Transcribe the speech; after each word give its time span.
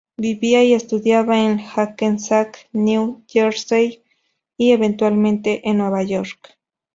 Vivía 0.17 0.63
y 0.63 0.73
estudiaba 0.73 1.39
en 1.45 1.59
Hackensack, 1.59 2.69
New 2.71 3.23
Jersey 3.27 4.01
y 4.57 4.71
eventualmente 4.71 5.69
en 5.69 5.77
Nueva 5.77 6.01
York. 6.01 6.57